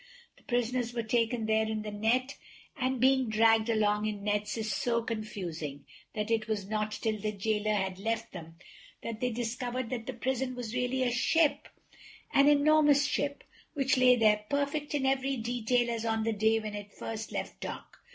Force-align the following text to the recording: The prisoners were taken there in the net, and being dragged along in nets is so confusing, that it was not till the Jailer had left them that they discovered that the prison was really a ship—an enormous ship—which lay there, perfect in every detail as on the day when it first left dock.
The 0.35 0.41
prisoners 0.41 0.95
were 0.95 1.03
taken 1.03 1.45
there 1.45 1.67
in 1.67 1.83
the 1.83 1.91
net, 1.91 2.35
and 2.75 2.99
being 2.99 3.29
dragged 3.29 3.69
along 3.69 4.07
in 4.07 4.23
nets 4.23 4.57
is 4.57 4.73
so 4.73 5.03
confusing, 5.03 5.85
that 6.15 6.31
it 6.31 6.47
was 6.47 6.67
not 6.67 6.91
till 6.91 7.19
the 7.19 7.31
Jailer 7.31 7.75
had 7.75 7.99
left 7.99 8.31
them 8.31 8.55
that 9.03 9.19
they 9.21 9.29
discovered 9.29 9.91
that 9.91 10.07
the 10.07 10.13
prison 10.13 10.55
was 10.55 10.73
really 10.73 11.03
a 11.03 11.11
ship—an 11.11 12.47
enormous 12.49 13.05
ship—which 13.05 13.95
lay 13.95 14.15
there, 14.15 14.43
perfect 14.49 14.95
in 14.95 15.05
every 15.05 15.37
detail 15.37 15.87
as 15.91 16.03
on 16.03 16.23
the 16.23 16.33
day 16.33 16.59
when 16.59 16.73
it 16.73 16.91
first 16.91 17.31
left 17.31 17.59
dock. 17.59 17.99